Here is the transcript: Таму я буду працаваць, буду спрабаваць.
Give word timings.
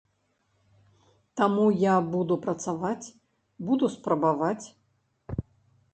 Таму 1.41 1.65
я 1.83 1.95
буду 2.15 2.39
працаваць, 2.47 3.07
буду 3.69 3.85
спрабаваць. 3.97 4.65